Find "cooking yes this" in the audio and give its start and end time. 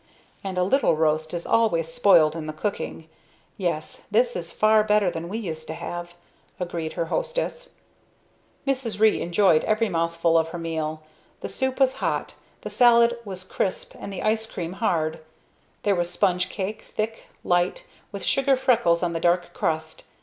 2.53-4.35